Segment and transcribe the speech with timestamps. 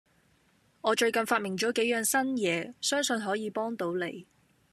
[0.81, 4.25] 我最近發明咗幾樣新嘢，相信可以幫到你